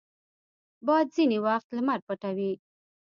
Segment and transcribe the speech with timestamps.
[0.85, 2.53] باد ځینې وخت لمر پټوي